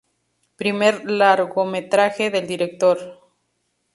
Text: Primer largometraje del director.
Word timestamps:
Primer 0.55 1.05
largometraje 1.07 2.31
del 2.31 2.47
director. 2.47 3.19